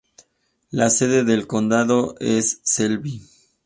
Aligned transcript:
La 0.71 0.89
sede 0.89 1.23
del 1.23 1.45
condado 1.45 2.15
es 2.19 2.59
Selby. 2.63 3.21